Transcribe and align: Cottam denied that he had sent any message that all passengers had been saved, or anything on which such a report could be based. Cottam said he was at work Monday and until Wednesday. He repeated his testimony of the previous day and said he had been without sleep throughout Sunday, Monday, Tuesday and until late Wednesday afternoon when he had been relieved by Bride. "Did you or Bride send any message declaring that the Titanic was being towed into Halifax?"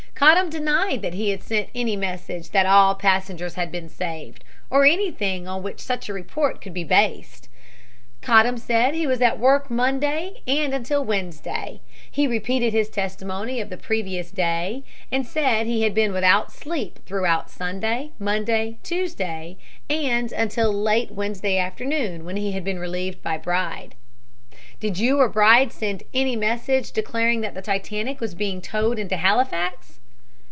Cottam 0.21 0.51
denied 0.51 1.01
that 1.01 1.15
he 1.15 1.31
had 1.31 1.41
sent 1.41 1.69
any 1.73 1.95
message 1.95 2.51
that 2.51 2.67
all 2.67 2.93
passengers 2.93 3.55
had 3.55 3.71
been 3.71 3.89
saved, 3.89 4.43
or 4.69 4.85
anything 4.85 5.47
on 5.47 5.63
which 5.63 5.79
such 5.79 6.07
a 6.09 6.13
report 6.13 6.61
could 6.61 6.75
be 6.75 6.83
based. 6.83 7.49
Cottam 8.21 8.59
said 8.59 8.93
he 8.93 9.07
was 9.07 9.19
at 9.19 9.39
work 9.39 9.71
Monday 9.71 10.43
and 10.45 10.75
until 10.75 11.03
Wednesday. 11.03 11.81
He 12.11 12.27
repeated 12.27 12.71
his 12.71 12.87
testimony 12.87 13.59
of 13.59 13.71
the 13.71 13.77
previous 13.77 14.29
day 14.29 14.83
and 15.11 15.25
said 15.25 15.65
he 15.65 15.81
had 15.81 15.95
been 15.95 16.13
without 16.13 16.51
sleep 16.51 16.99
throughout 17.07 17.49
Sunday, 17.49 18.11
Monday, 18.19 18.77
Tuesday 18.83 19.57
and 19.89 20.31
until 20.33 20.71
late 20.71 21.09
Wednesday 21.09 21.57
afternoon 21.57 22.25
when 22.25 22.37
he 22.37 22.51
had 22.51 22.63
been 22.63 22.77
relieved 22.77 23.23
by 23.23 23.39
Bride. 23.39 23.95
"Did 24.79 24.99
you 24.99 25.17
or 25.19 25.29
Bride 25.29 25.71
send 25.71 26.03
any 26.13 26.35
message 26.35 26.91
declaring 26.91 27.41
that 27.41 27.55
the 27.55 27.61
Titanic 27.63 28.19
was 28.21 28.35
being 28.35 28.61
towed 28.61 28.99
into 28.99 29.17
Halifax?" 29.17 29.97